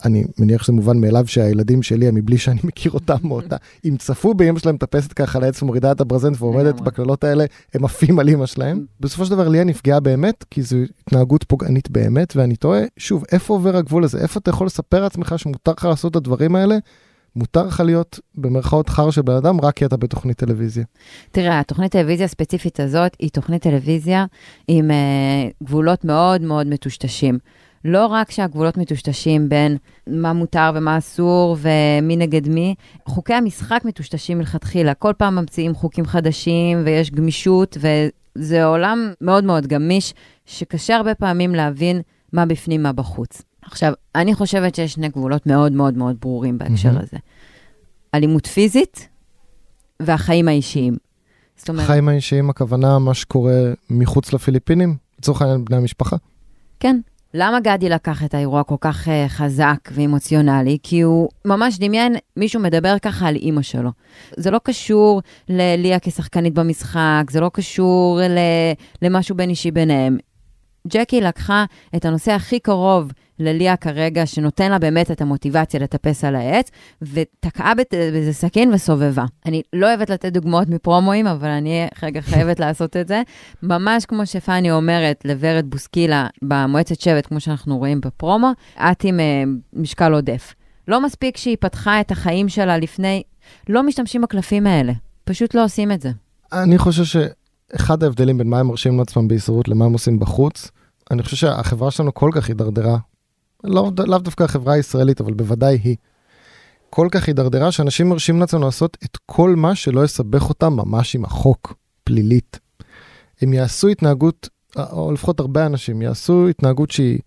אני 0.04 0.24
מניח 0.38 0.62
שזה 0.62 0.72
מובן 0.72 1.00
מאליו 1.00 1.26
שהילדים 1.26 1.82
שלי, 1.82 2.10
מבלי 2.10 2.38
שאני 2.38 2.60
מכיר 2.64 2.92
אותם 2.92 3.16
מאותה, 3.22 3.56
אם 3.84 3.96
צפו 3.98 4.34
באמא 4.34 4.58
שלהם 4.58 4.74
מטפסת 4.74 5.12
ככה 5.12 5.38
לעץ 5.38 5.62
ומורידה 5.62 5.92
את 5.92 6.00
הברזנט 6.00 6.36
ועומדת. 6.38 6.80
בקללות 6.80 7.24
האלה, 7.24 7.44
הם 7.74 7.84
עפים 7.84 8.18
על 8.18 8.28
אמא 8.28 8.46
שלהם. 8.46 8.84
בסופו 9.00 9.24
של 9.24 9.30
דבר 9.30 9.48
ליה 9.48 9.64
נפגעה 9.64 10.00
באמת, 10.00 10.44
כי 10.50 10.62
זו 10.62 10.76
התנהגות 11.00 11.44
פוגענית 11.44 11.90
באמת, 11.90 12.36
ואני 12.36 12.56
תוהה, 12.56 12.82
שוב, 12.96 13.24
איפה 13.32 13.54
עובר 13.54 13.76
הגבול 13.76 14.04
הזה? 14.04 14.18
איפה 14.18 14.40
אתה 14.40 14.50
יכול 14.50 14.66
לספר 14.66 15.02
לעצמך 15.02 15.34
שמותר 15.36 15.72
לך 15.78 15.84
לעשות 15.84 16.10
את 16.10 16.16
הדברים 16.16 16.56
האלה? 16.56 16.78
מותר 17.38 17.66
לך 17.66 17.80
להיות 17.80 18.20
במרכאות 18.34 18.88
חרא 18.88 19.10
של 19.10 19.22
בן 19.22 19.34
אדם 19.34 19.60
רק 19.60 19.74
כי 19.76 19.84
אתה 19.84 19.96
בתוכנית 19.96 20.38
טלוויזיה. 20.38 20.84
תראה, 21.30 21.60
התוכנית 21.60 21.92
טלוויזיה 21.92 22.24
הספציפית 22.24 22.80
הזאת 22.80 23.16
היא 23.18 23.30
תוכנית 23.30 23.62
טלוויזיה 23.62 24.26
עם 24.68 24.90
uh, 24.90 25.64
גבולות 25.64 26.04
מאוד 26.04 26.42
מאוד 26.42 26.66
מטושטשים. 26.66 27.38
לא 27.84 28.06
רק 28.06 28.30
שהגבולות 28.30 28.76
מטושטשים 28.76 29.48
בין 29.48 29.76
מה 30.06 30.32
מותר 30.32 30.70
ומה 30.74 30.98
אסור 30.98 31.56
ומי 31.60 32.16
נגד 32.16 32.48
מי, 32.48 32.74
חוקי 33.06 33.34
המשחק 33.34 33.80
מטושטשים 33.84 34.38
מלכתחילה. 34.38 34.94
כל 34.94 35.12
פעם 35.18 35.34
ממציאים 35.34 35.74
חוקים 35.74 36.06
חדשים 36.06 36.82
ויש 36.84 37.10
גמישות, 37.10 37.76
וזה 37.80 38.64
עולם 38.64 39.12
מאוד 39.20 39.44
מאוד 39.44 39.66
גמיש, 39.66 40.14
שקשה 40.46 40.96
הרבה 40.96 41.14
פעמים 41.14 41.54
להבין 41.54 42.00
מה 42.32 42.46
בפנים, 42.46 42.82
מה 42.82 42.92
בחוץ. 42.92 43.42
עכשיו, 43.70 43.92
אני 44.14 44.34
חושבת 44.34 44.74
שיש 44.74 44.92
שני 44.92 45.08
גבולות 45.08 45.46
מאוד 45.46 45.72
מאוד 45.72 45.94
מאוד 45.94 46.16
ברורים 46.20 46.58
בהקשר 46.58 46.88
מהמם. 46.88 47.00
הזה. 47.02 47.16
אלימות 48.14 48.46
פיזית 48.46 49.08
והחיים 50.02 50.48
האישיים. 50.48 50.96
זאת 51.56 51.68
אומרת, 51.68 51.84
החיים 51.84 52.08
האישיים, 52.08 52.50
הכוונה 52.50 52.98
מה 52.98 53.14
שקורה 53.14 53.60
מחוץ 53.90 54.32
לפיליפינים, 54.32 54.96
לצורך 55.18 55.42
העניין 55.42 55.64
בני 55.64 55.76
המשפחה. 55.76 56.16
כן. 56.80 57.00
למה 57.34 57.60
גדי 57.60 57.88
לקח 57.88 58.24
את 58.24 58.34
האירוע 58.34 58.62
כל 58.62 58.74
כך 58.80 59.08
uh, 59.08 59.10
חזק 59.28 59.76
ואמוציונלי? 59.92 60.78
כי 60.82 61.00
הוא 61.00 61.28
ממש 61.44 61.78
דמיין 61.78 62.16
מישהו 62.36 62.60
מדבר 62.60 62.98
ככה 63.02 63.28
על 63.28 63.36
אימא 63.36 63.62
שלו. 63.62 63.90
זה 64.36 64.50
לא 64.50 64.60
קשור 64.64 65.22
לליה 65.48 65.98
כשחקנית 66.00 66.54
במשחק, 66.54 67.24
זה 67.30 67.40
לא 67.40 67.50
קשור 67.52 68.20
ל- 68.20 69.04
למשהו 69.06 69.36
בין 69.36 69.50
אישי 69.50 69.70
ביניהם. 69.70 70.18
ג'קי 70.88 71.20
לקחה 71.20 71.64
את 71.96 72.04
הנושא 72.04 72.32
הכי 72.32 72.60
קרוב 72.60 73.12
לליה 73.38 73.76
כרגע, 73.76 74.26
שנותן 74.26 74.70
לה 74.70 74.78
באמת 74.78 75.10
את 75.10 75.20
המוטיבציה 75.20 75.80
לטפס 75.80 76.24
על 76.24 76.36
העץ, 76.36 76.70
ותקעה 77.02 77.72
בזה 78.12 78.32
סכין 78.32 78.72
וסובבה. 78.74 79.24
אני 79.46 79.62
לא 79.72 79.86
אוהבת 79.86 80.10
לתת 80.10 80.32
דוגמאות 80.32 80.68
מפרומואים, 80.68 81.26
אבל 81.26 81.48
אני 81.48 81.86
רגע 82.02 82.20
חייבת 82.20 82.60
לעשות 82.60 82.96
את 82.96 83.08
זה. 83.08 83.22
ממש 83.62 84.06
כמו 84.06 84.26
שפאני 84.26 84.70
אומרת 84.70 85.24
לוורד 85.24 85.64
בוסקילה 85.68 86.26
במועצת 86.42 87.00
שבט, 87.00 87.26
כמו 87.26 87.40
שאנחנו 87.40 87.78
רואים 87.78 88.00
בפרומו, 88.00 88.50
את 88.76 89.04
עם 89.04 89.20
אה, 89.20 89.42
משקל 89.72 90.12
עודף. 90.12 90.54
לא 90.88 91.00
מספיק 91.00 91.36
שהיא 91.36 91.56
פתחה 91.60 92.00
את 92.00 92.10
החיים 92.10 92.48
שלה 92.48 92.78
לפני, 92.78 93.22
לא 93.68 93.82
משתמשים 93.82 94.22
בקלפים 94.22 94.66
האלה, 94.66 94.92
פשוט 95.24 95.54
לא 95.54 95.64
עושים 95.64 95.92
את 95.92 96.00
זה. 96.00 96.10
אני 96.52 96.78
חושב 96.78 97.04
שאחד 97.04 98.02
ההבדלים 98.02 98.38
בין 98.38 98.48
מה 98.48 98.58
הם 98.60 98.66
מרשים 98.66 98.98
לעצמם 98.98 99.28
בהישרדות 99.28 99.68
למה 99.68 99.84
הם 99.84 99.92
עושים 99.92 100.18
בחוץ, 100.18 100.70
אני 101.10 101.22
חושב 101.22 101.36
שהחברה 101.36 101.90
שלנו 101.90 102.14
כל 102.14 102.30
כך 102.34 102.48
הידרדרה, 102.48 102.98
לא, 103.64 103.90
לאו 104.06 104.18
דווקא 104.18 104.44
החברה 104.44 104.74
הישראלית, 104.74 105.20
אבל 105.20 105.34
בוודאי 105.34 105.78
היא, 105.84 105.96
כל 106.90 107.08
כך 107.10 107.26
הידרדרה 107.26 107.72
שאנשים 107.72 108.08
מרשים 108.08 108.40
לעצמם 108.40 108.62
לעשות 108.62 108.96
את 109.04 109.16
כל 109.26 109.54
מה 109.56 109.74
שלא 109.74 110.04
יסבך 110.04 110.48
אותם 110.48 110.72
ממש 110.72 111.14
עם 111.14 111.24
החוק, 111.24 111.74
פלילית. 112.04 112.58
הם 113.40 113.52
יעשו 113.52 113.88
התנהגות, 113.88 114.48
או 114.76 115.12
לפחות 115.12 115.40
הרבה 115.40 115.66
אנשים 115.66 116.02
יעשו 116.02 116.48
התנהגות 116.48 116.90
שהיא 116.90 117.18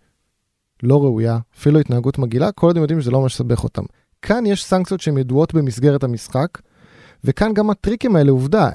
לא 0.84 1.04
ראויה, 1.04 1.40
אפילו 1.58 1.80
התנהגות 1.80 2.18
מגעילה, 2.18 2.52
כל 2.52 2.68
עוד 2.68 2.76
הם 2.76 2.82
יודעים 2.82 3.02
שזה 3.02 3.12
לא 3.12 3.22
מסבך 3.22 3.64
אותם. 3.64 3.84
כאן 4.22 4.46
יש 4.46 4.66
סנקציות 4.66 5.02
שהן 5.02 5.18
ידועות 5.18 5.54
במסגרת 5.54 6.04
המשחק, 6.04 6.48
וכאן 7.24 7.54
גם 7.54 7.70
הטריקים 7.70 8.16
האלה, 8.16 8.32
עובדה, 8.32 8.70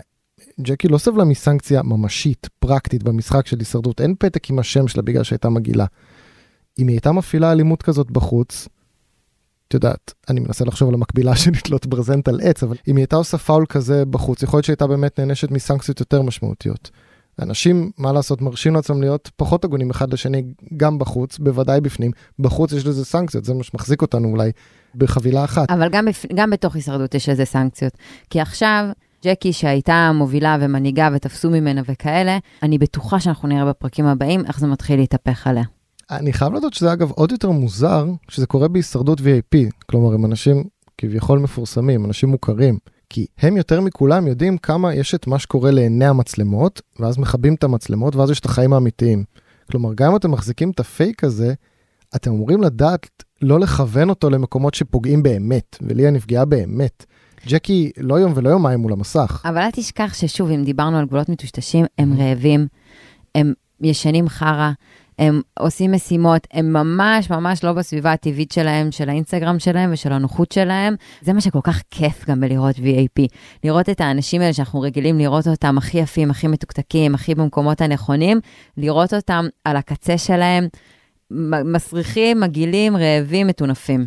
ג'קי 0.61 0.89
לא 0.89 0.99
סבלה 0.99 1.25
מסנקציה 1.25 1.83
ממשית, 1.83 2.49
פרקטית, 2.59 3.03
במשחק 3.03 3.47
של 3.47 3.59
הישרדות. 3.59 4.01
אין 4.01 4.15
פתק 4.19 4.51
עם 4.51 4.59
השם 4.59 4.89
שלה 4.89 5.03
בגלל 5.03 5.23
שהייתה 5.23 5.49
מגעילה. 5.49 5.87
אם 6.79 6.89
היא 6.89 6.95
הייתה 6.95 7.13
מפעילה 7.13 7.53
אלימות 7.53 7.83
כזאת 7.83 8.11
בחוץ, 8.11 8.69
את 9.69 9.75
יודעת, 9.75 10.15
אני 10.31 10.41
מנסה 10.41 10.65
לחשוב 10.65 10.89
על 10.89 10.95
המקבילה 10.95 11.37
של 11.37 11.51
לתלות 11.51 11.87
ברזנט 11.87 12.29
על 12.29 12.41
עץ, 12.43 12.63
אבל 12.63 12.77
אם 12.89 12.97
היא 12.97 13.03
הייתה 13.03 13.17
עושה 13.17 13.39
פאול 13.39 13.67
כזה 13.69 14.05
בחוץ, 14.05 14.43
יכול 14.43 14.57
להיות 14.57 14.65
שהייתה 14.65 14.87
באמת 14.87 15.19
נענשת 15.19 15.51
מסנקציות 15.51 16.01
יותר 16.01 16.23
משמעותיות. 16.23 16.91
אנשים, 17.43 17.91
מה 17.99 18.13
לעשות, 18.13 18.43
מרשים 18.43 18.75
לעצמם 18.75 19.01
להיות 19.01 19.31
פחות 19.37 19.65
הגונים 19.65 19.91
אחד 19.91 20.13
לשני, 20.13 20.43
גם 20.77 20.99
בחוץ, 20.99 21.39
בוודאי 21.39 21.81
בפנים. 21.81 22.11
בחוץ 22.39 22.73
יש 22.73 22.87
לזה 22.87 23.05
סנקציות, 23.05 23.45
זה 23.45 23.55
מה 23.55 23.63
שמחזיק 23.63 24.03
אותנו 24.03 24.29
אולי 24.29 24.51
בחבילה 24.95 25.45
אחת. 25.45 25.71
אבל 25.71 25.89
גם, 25.89 26.05
בפ... 26.05 26.27
גם 26.35 26.51
בתוך 26.51 26.75
הישרדות 26.75 27.15
יש 27.15 27.29
לזה 27.29 27.45
סנקציות. 27.45 27.93
כי 28.31 28.41
עכשיו, 28.41 28.85
ג'קי 29.25 29.53
שהייתה 29.53 30.11
מובילה 30.15 30.57
ומנהיגה 30.61 31.09
ותפסו 31.13 31.51
ממנה 31.51 31.83
וכאלה, 31.89 32.39
אני 32.63 32.79
בטוחה 32.79 33.21
שאנחנו 33.21 33.49
נראה 33.49 33.65
בפרקים 33.65 34.07
הבאים 34.07 34.47
איך 34.47 34.61
זה 34.61 34.67
מתחיל 34.67 35.01
להתהפך 35.01 35.47
עליה. 35.47 35.65
אני 36.11 36.33
חייב 36.33 36.53
לדעת 36.53 36.75
שזה 36.75 36.93
אגב 36.93 37.11
עוד 37.11 37.33
יותר 37.33 37.51
מוזר 37.51 38.07
שזה 38.29 38.47
קורה 38.47 38.69
בהישרדות 38.69 39.21
VIP, 39.21 39.57
כלומר 39.91 40.15
הם 40.15 40.25
אנשים 40.25 40.65
כביכול 40.99 41.39
מפורסמים, 41.39 42.05
אנשים 42.05 42.29
מוכרים, 42.29 42.79
כי 43.11 43.27
הם 43.39 43.57
יותר 43.57 43.81
מכולם 43.81 44.27
יודעים 44.27 44.59
כמה 44.59 44.95
יש 44.95 45.15
את 45.15 45.27
מה 45.27 45.39
שקורה 45.39 45.71
לעיני 45.71 46.07
המצלמות, 46.07 46.81
ואז 46.99 47.19
מכבים 47.19 47.55
את 47.55 47.65
המצלמות, 47.65 48.17
ואז 48.17 48.31
יש 48.31 48.41
את 48.41 48.45
החיים 48.45 48.73
האמיתיים. 48.73 49.25
כלומר, 49.71 49.95
גם 49.95 50.11
אם 50.11 50.17
אתם 50.17 50.31
מחזיקים 50.31 50.71
את 50.71 50.81
הפייק 50.81 51.25
הזה, 51.25 51.55
אתם 52.17 52.31
אמורים 52.31 52.63
לדעת 52.63 53.25
לא 53.43 53.61
לכוון 53.61 54.09
אותו 54.09 54.31
למקומות 54.31 54.75
שפוגעים 54.75 55.23
באמת, 55.23 55.77
וליה 55.83 56.11
נפגעה 56.11 56.45
באמת. 56.45 57.05
ג'קי 57.47 57.91
לא 57.97 58.15
יום 58.15 58.33
ולא 58.37 58.49
יומיים 58.51 58.81
מול 58.81 58.93
המסך. 58.93 59.43
אבל 59.45 59.59
אל 59.59 59.71
תשכח 59.71 60.15
ששוב, 60.15 60.51
אם 60.51 60.65
דיברנו 60.65 60.99
על 60.99 61.07
גבולות 61.07 61.29
מטושטשים, 61.29 61.85
הם 61.99 62.21
רעבים, 62.21 62.67
הם 63.35 63.53
ישנים 63.81 64.29
חרא, 64.29 64.71
הם 65.19 65.41
עושים 65.59 65.93
משימות, 65.93 66.47
הם 66.53 66.73
ממש 66.73 67.31
ממש 67.31 67.65
לא 67.65 67.73
בסביבה 67.73 68.13
הטבעית 68.13 68.53
שלהם, 68.53 68.93
של 68.93 69.09
האינסטגרם 69.09 69.59
שלהם 69.59 69.91
ושל 69.93 70.13
הנוחות 70.13 70.53
שלהם. 70.53 70.95
זה 71.21 71.33
מה 71.33 71.41
שכל 71.41 71.61
כך 71.63 71.83
כיף 71.91 72.29
גם 72.29 72.41
בלראות 72.41 72.77
VAP. 72.77 73.23
לראות 73.65 73.89
את 73.89 74.01
האנשים 74.01 74.41
האלה 74.41 74.53
שאנחנו 74.53 74.81
רגילים 74.81 75.19
לראות 75.19 75.47
אותם 75.49 75.79
הכי 75.79 75.99
יפים, 75.99 76.31
הכי 76.31 76.47
מתוקתקים, 76.47 77.15
הכי 77.15 77.35
במקומות 77.35 77.81
הנכונים, 77.81 78.41
לראות 78.77 79.15
אותם 79.15 79.47
על 79.65 79.77
הקצה 79.77 80.19
שלהם, 80.19 80.69
מסריחים, 81.65 82.41
מגעילים, 82.41 82.97
רעבים, 82.97 83.47
מטונפים. 83.47 84.07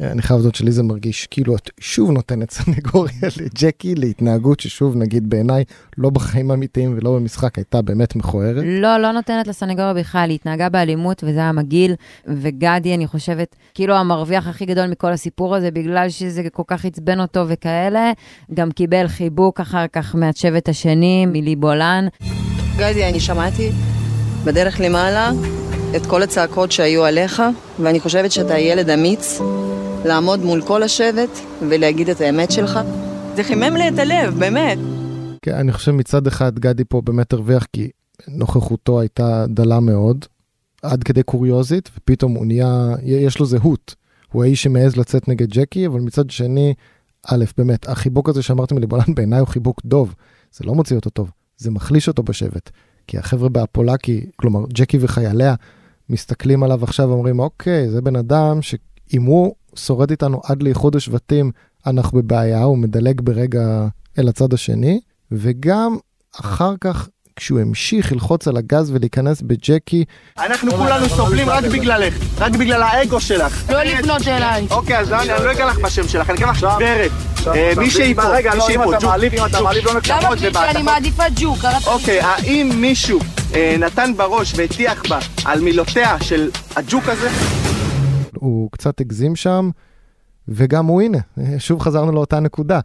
אני 0.00 0.22
חייב 0.22 0.40
לדעת 0.40 0.54
שלי 0.54 0.72
זה 0.72 0.82
מרגיש 0.82 1.26
כאילו 1.30 1.56
את 1.56 1.70
שוב 1.80 2.10
נותנת 2.10 2.50
סנגוריה 2.50 3.12
לג'קי 3.40 3.94
להתנהגות 3.94 4.60
ששוב 4.60 4.96
נגיד 4.96 5.30
בעיניי 5.30 5.64
לא 5.98 6.10
בחיים 6.10 6.50
האמיתיים 6.50 6.94
ולא 6.96 7.14
במשחק 7.14 7.56
הייתה 7.56 7.82
באמת 7.82 8.16
מכוערת. 8.16 8.64
לא, 8.66 8.98
לא 8.98 9.12
נותנת 9.12 9.46
לסנגוריה 9.46 9.94
בכלל, 9.94 10.30
היא 10.30 10.34
התנהגה 10.34 10.68
באלימות 10.68 11.24
וזה 11.24 11.38
היה 11.38 11.52
מגעיל, 11.52 11.94
וגדי, 12.26 12.94
אני 12.94 13.06
חושבת, 13.06 13.56
כאילו 13.74 13.94
המרוויח 13.94 14.46
הכי 14.46 14.66
גדול 14.66 14.86
מכל 14.86 15.12
הסיפור 15.12 15.56
הזה, 15.56 15.70
בגלל 15.70 16.08
שזה 16.08 16.42
כל 16.52 16.62
כך 16.66 16.84
עצבן 16.84 17.20
אותו 17.20 17.44
וכאלה, 17.48 18.12
גם 18.54 18.70
קיבל 18.70 19.08
חיבוק 19.08 19.60
אחר 19.60 19.86
כך 19.92 20.14
מהשבט 20.14 20.68
השני, 20.68 21.26
מלי 21.26 21.56
בולן. 21.56 22.06
גדי, 22.76 23.08
אני 23.08 23.20
שמעתי 23.20 23.70
בדרך 24.44 24.80
למעלה 24.80 25.32
את 25.96 26.06
כל 26.06 26.22
הצעקות 26.22 26.72
שהיו 26.72 27.04
עליך, 27.04 27.42
ואני 27.78 28.00
חושבת 28.00 28.32
שאתה 28.32 28.58
ילד 28.58 28.90
אמיץ 28.90 29.40
לעמוד 30.04 30.40
מול 30.40 30.62
כל 30.62 30.82
השבט 30.82 31.38
ולהגיד 31.68 32.08
את 32.08 32.20
האמת 32.20 32.50
שלך. 32.50 32.80
זה 33.36 33.44
חימם 33.44 33.76
לי 33.76 33.88
את 33.88 33.98
הלב, 33.98 34.38
באמת. 34.38 34.78
כן, 35.42 35.54
אני 35.54 35.72
חושב 35.72 35.92
מצד 35.92 36.26
אחד 36.26 36.58
גדי 36.58 36.84
פה 36.84 37.00
באמת 37.00 37.32
הרוויח 37.32 37.66
כי 37.72 37.90
נוכחותו 38.28 39.00
הייתה 39.00 39.46
דלה 39.48 39.80
מאוד, 39.80 40.24
עד 40.82 41.04
כדי 41.04 41.22
קוריוזית, 41.22 41.90
ופתאום 41.96 42.34
הוא 42.34 42.46
נהיה, 42.46 42.94
יש 43.02 43.38
לו 43.38 43.46
זהות. 43.46 43.94
הוא 44.32 44.44
האיש 44.44 44.62
שמעז 44.62 44.96
לצאת 44.96 45.28
נגד 45.28 45.50
ג'קי, 45.50 45.86
אבל 45.86 46.00
מצד 46.00 46.30
שני, 46.30 46.74
א', 47.26 47.44
באמת, 47.58 47.88
החיבוק 47.88 48.28
הזה 48.28 48.42
שאמרתי 48.42 48.74
מליבולן 48.74 49.14
בעיניי 49.14 49.38
הוא 49.38 49.48
חיבוק 49.48 49.80
דוב. 49.84 50.14
זה 50.52 50.64
לא 50.64 50.74
מוציא 50.74 50.96
אותו 50.96 51.10
טוב, 51.10 51.30
זה 51.56 51.70
מחליש 51.70 52.08
אותו 52.08 52.22
בשבט. 52.22 52.70
כי 53.06 53.18
החבר'ה 53.18 53.48
באפולקי, 53.48 54.26
כלומר 54.36 54.60
ג'קי 54.72 54.98
וחייליה, 55.00 55.54
מסתכלים 56.10 56.62
עליו 56.62 56.84
עכשיו 56.84 57.08
ואומרים, 57.08 57.38
אוקיי, 57.38 57.90
זה 57.90 58.02
בן 58.02 58.16
אדם 58.16 58.62
שאם 58.62 59.22
הוא 59.22 59.54
שורד 59.78 60.10
איתנו 60.10 60.40
עד 60.44 60.62
לאיחוד 60.62 60.96
השבטים, 60.96 61.50
אנחנו 61.86 62.18
בבעיה, 62.22 62.62
הוא 62.62 62.78
מדלג 62.78 63.20
ברגע 63.20 63.86
אל 64.18 64.28
הצד 64.28 64.52
השני, 64.52 65.00
וגם 65.32 65.96
אחר 66.40 66.74
כך, 66.80 67.08
כשהוא 67.36 67.60
המשיך 67.60 68.12
ללחוץ 68.12 68.48
על 68.48 68.56
הגז 68.56 68.90
ולהיכנס 68.90 69.42
בג'קי, 69.42 70.04
אנחנו 70.38 70.70
כולנו 70.70 71.08
סובלים 71.08 71.48
רק 71.48 71.64
בגללך, 71.64 72.14
רק 72.38 72.52
בגלל 72.52 72.82
האגו 72.82 73.20
שלך. 73.20 73.70
לא 73.70 73.82
לפנות 73.82 74.28
אליי. 74.28 74.66
אוקיי, 74.70 74.98
אז 74.98 75.12
אני 75.12 75.32
אני 75.32 75.44
לא 75.44 75.52
אקרא 75.52 75.70
לך 75.70 75.78
בשם 75.78 76.08
שלך, 76.08 76.30
אני 76.30 76.38
אקרא 76.38 76.50
לך 76.50 76.66
ורד. 76.80 77.10
אה, 77.46 77.72
מישהי 77.76 78.14
פה, 78.14 78.22
רגע, 78.22 78.54
לא, 78.54 78.68
אם 78.68 78.74
פה, 78.84 78.90
אתה 78.90 78.98
ג'וק, 78.98 79.10
מעליב, 79.10 79.34
אם 79.34 79.46
אתה. 79.46 79.62
מעליב 79.62 79.84
לא 79.84 79.90
למה 79.90 80.00
נקמות, 80.00 80.38
בגלל 80.38 80.50
ובאת. 80.50 80.70
שאני 80.72 80.82
מעדיפה 80.82 81.24
ג'וק? 81.36 81.58
אוקיי, 81.86 82.20
האם 82.20 82.70
מישהו 82.74 83.20
אה, 83.54 83.76
נתן 83.78 84.12
בראש 84.16 84.52
והטיח 84.56 85.02
בה 85.08 85.18
על 85.44 85.60
מילותיה 85.60 86.16
של 86.20 86.50
הג'וק 86.76 87.08
הזה? 87.08 87.28
הוא 88.40 88.70
קצת 88.72 89.00
הגזים 89.00 89.36
שם, 89.36 89.70
וגם 90.48 90.86
הוא 90.86 91.02
הנה, 91.02 91.18
שוב 91.58 91.80
חזרנו 91.80 92.12
לאותה 92.12 92.40
נקודה. 92.40 92.80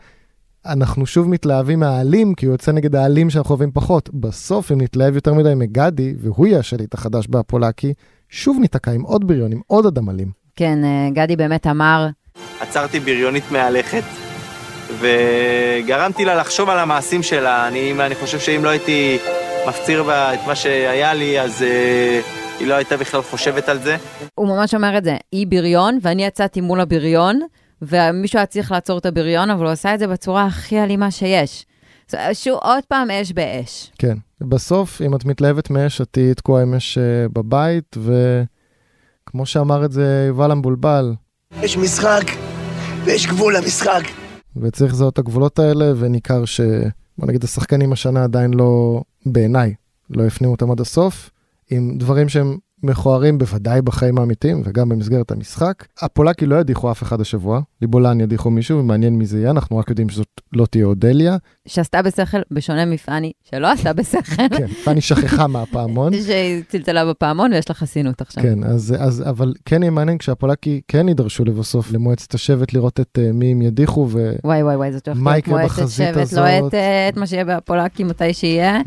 אנחנו 0.66 1.06
שוב 1.06 1.30
מתלהבים 1.30 1.80
מהאלים, 1.80 2.34
כי 2.34 2.46
הוא 2.46 2.54
יוצא 2.54 2.72
נגד 2.72 2.96
האלים 2.96 3.30
שאנחנו 3.30 3.50
אוהבים 3.50 3.72
פחות. 3.72 4.10
בסוף, 4.14 4.72
אם 4.72 4.82
נתלהב 4.82 5.16
יותר 5.16 5.34
מדי 5.34 5.54
מגדי, 5.56 6.14
והוא 6.20 6.48
יהיה 6.48 6.60
השליט 6.60 6.94
החדש 6.94 7.28
באפולקי, 7.28 7.94
שוב 8.30 8.58
ניתקע 8.62 8.92
עם 8.92 9.02
עוד 9.02 9.28
בריון, 9.28 9.52
עם 9.52 9.62
עוד 9.68 9.86
אדם 9.86 10.10
אלים. 10.10 10.32
כן, 10.56 10.84
אה, 10.84 11.10
גדי 11.14 11.36
באמת 11.36 11.68
אמר, 11.68 12.08
עצרתי 12.60 13.00
בריונית 13.00 13.44
מהלכת, 13.52 14.04
וגרמתי 15.00 16.26
לה 16.26 16.36
לחשוב 16.36 16.70
על 16.70 16.80
המעשים 16.80 17.24
שלה. 17.24 17.68
אני, 17.68 17.94
אני 18.06 18.16
חושב 18.16 18.40
שאם 18.40 18.64
לא 18.64 18.70
הייתי 18.70 19.18
מפציר 19.68 20.04
בה 20.04 20.34
את 20.34 20.40
מה 20.48 20.56
שהיה 20.56 21.14
לי, 21.14 21.42
אז 21.42 21.64
אה, 21.64 22.43
היא 22.60 22.68
לא 22.68 22.74
הייתה 22.74 22.98
בכלל 22.98 23.22
חושבת 23.22 23.70
על 23.70 23.80
זה. 23.80 23.98
הוא 24.36 24.48
ממש 24.48 24.76
אומר 24.76 24.98
את 24.98 25.04
זה, 25.04 25.18
היא 25.32 25.48
בריון, 25.48 26.00
ואני 26.02 26.26
יצאתי 26.26 26.62
מול 26.62 26.82
הבריון, 26.82 27.40
ומישהו 27.82 28.40
היה 28.40 28.46
צריך 28.46 28.72
לעצור 28.72 28.98
את 28.98 29.06
הבריון, 29.06 29.50
אבל 29.50 29.64
הוא 29.66 29.72
עשה 29.72 29.94
את 29.94 30.00
זה 30.00 30.08
בצורה 30.08 30.46
הכי 30.46 30.80
אלימה 30.80 31.12
שיש. 31.12 31.66
שהוא 32.34 32.60
עוד 32.62 32.84
פעם 32.88 33.12
אש 33.12 33.32
באש. 33.32 33.92
כן. 33.98 34.18
בסוף, 34.42 35.02
אם 35.02 35.16
את 35.16 35.26
מתלהבת 35.26 35.70
מאש, 35.70 36.02
את 36.02 36.08
תהיי 36.12 36.34
תקועה 36.34 36.62
עם 36.62 36.74
אש 36.74 36.98
אה, 36.98 37.26
בבית, 37.34 37.98
וכמו 37.98 39.46
שאמר 39.46 39.86
את 39.86 39.92
זה 39.92 40.26
יובל 40.28 40.52
המבולבל, 40.52 41.14
יש 41.62 41.78
משחק 41.78 42.24
ויש 43.04 43.28
גבול 43.28 43.58
למשחק. 43.58 44.04
וצריך 44.58 44.94
לזהות 44.94 45.14
את 45.14 45.20
הגבולות 45.20 45.60
האלה, 45.60 45.86
וניכר 45.98 46.46
ש... 46.46 46.62
בוא 47.18 47.28
נגיד, 47.28 47.44
השחקנים 47.44 47.94
השנה 47.94 48.24
עדיין 48.24 48.54
לא, 48.54 49.02
בעיניי, 49.26 49.74
לא 50.10 50.24
הפנימו 50.24 50.54
אותם 50.54 50.72
עד 50.72 50.80
הסוף, 50.80 51.30
עם 51.76 51.98
דברים 51.98 52.30
שהם 52.30 52.58
מכוערים 52.84 53.38
בוודאי 53.38 53.82
בחיים 53.82 54.18
האמיתיים, 54.18 54.62
וגם 54.66 54.90
במסגרת 54.90 55.32
המשחק. 55.32 55.86
הפולקי 56.02 56.46
לא 56.46 56.56
ידיחו 56.56 56.92
אף 56.92 57.04
אחד 57.04 57.22
השבוע, 57.22 57.62
ליבולן 57.82 58.22
ידיחו 58.22 58.50
מישהו, 58.50 58.80
ומעניין 58.80 59.16
מי 59.16 59.26
זה 59.26 59.40
יהיה, 59.40 59.52
אנחנו 59.52 59.78
רק 59.78 59.90
יודעים 59.90 60.10
שזאת 60.10 60.42
לא 60.54 60.66
תהיה 60.66 60.86
אודליה. 60.86 61.38
שעשתה 61.68 62.02
בשכל, 62.02 62.38
בשונה 62.52 62.86
מפאני, 62.86 63.32
שלא 63.44 63.68
עשתה 63.72 63.94
בשכל, 63.94 64.50
כן, 64.58 64.68
פאני 64.68 65.02
שכחה 65.02 65.48
מהפעמון. 65.48 66.14
שהיא 66.26 66.64
צלצלה 66.70 67.06
בפעמון 67.06 67.54
ויש 67.54 67.70
לה 67.70 67.76
חסינות 67.76 68.22
עכשיו. 68.22 68.44
כן, 68.44 68.64
אז, 68.64 68.96
אז, 69.00 69.24
אבל 69.30 69.54
כן 69.66 69.84
יהיה 69.84 69.92
מעניין 69.92 70.18
כשהפולקי 70.18 70.82
כן 70.88 71.08
יידרשו 71.08 71.46
לבסוף 71.46 71.92
למועצת 71.92 72.34
השבט 72.34 72.74
לראות 72.74 73.00
את 73.00 73.18
uh, 73.18 73.34
מי 73.34 73.52
הם 73.52 73.62
ידיחו, 73.62 74.02
ובדיוק. 74.02 74.46
וואי 74.46 74.64
וואי 74.64 74.76
וואי, 74.76 74.92
זאת 74.92 75.08
הולכת 75.08 75.48
להיות 75.48 75.48
מועצת 75.48 75.90
שבט, 75.90 76.34
לא? 76.34 76.68
את, 76.68 76.74
אה, 76.74 77.10
את 77.10 77.18
מה 77.18 77.28
שיהיה 77.28 77.46
בהפולקי 77.46 78.04
מתי 78.04 78.34
שיהיה. 78.34 78.82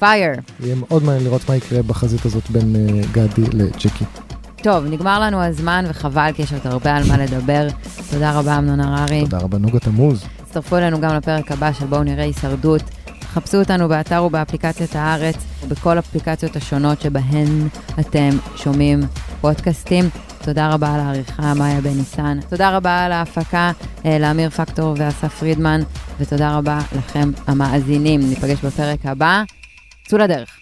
פייר. 0.00 0.32
יהיה 0.60 0.74
מאוד 0.74 1.02
מעניין 1.02 1.24
לראות 1.24 1.48
מה 1.48 1.56
יקרה 1.56 1.82
בחזית 1.82 2.24
הזאת 2.24 2.50
בין 2.50 2.76
uh, 2.76 3.06
גדי 3.12 3.42
לג'קי. 3.52 4.04
טוב, 4.62 4.84
נגמר 4.84 5.20
לנו 5.20 5.42
הזמן 5.42 5.84
וחבל, 5.88 6.30
כי 6.34 6.42
יש 6.42 6.52
עוד 6.52 6.60
הרבה 6.64 6.96
על 6.96 7.02
מה 7.08 7.18
לדבר. 7.18 7.68
תודה 8.10 8.38
רבה, 8.38 8.58
אמנון 8.58 8.80
הררי. 8.80 9.20
תודה 9.20 9.38
רבה, 9.38 9.58
נוגה 9.58 9.78
תמוז. 9.78 10.24
הצטרפו 10.42 10.76
אלינו 10.76 11.00
גם 11.00 11.16
לפרק 11.16 11.52
הבא 11.52 11.72
של 11.72 11.86
בואו 11.86 12.02
נראה 12.02 12.24
הישרדות. 12.24 12.82
חפשו 13.22 13.58
אותנו 13.58 13.88
באתר 13.88 14.24
ובאפליקציית 14.24 14.96
הארץ, 14.96 15.36
ובכל 15.64 15.98
אפליקציות 15.98 16.56
השונות 16.56 17.00
שבהן 17.00 17.68
אתם 18.00 18.30
שומעים 18.56 19.00
פודקאסטים. 19.40 20.04
תודה 20.42 20.72
רבה 20.72 20.94
על 20.94 21.00
העריכה, 21.00 21.54
מאיה 21.54 21.80
בן 21.80 21.90
ניסן. 21.90 22.38
תודה 22.48 22.76
רבה 22.76 23.04
על 23.04 23.12
ההפקה 23.12 23.72
אה, 24.06 24.18
לאמיר 24.18 24.50
פקטור 24.50 24.94
ואסף 24.98 25.34
פרידמן, 25.34 25.80
ותודה 26.20 26.56
רבה 26.56 26.78
לכם 26.98 27.30
המאזינים. 27.46 28.20
ניפגש 28.20 28.64
בפרק 28.64 29.06
הבא. 29.06 29.42
צאו 30.10 30.18
לדרך. 30.18 30.59